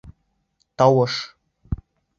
Тауыш! 0.81 1.21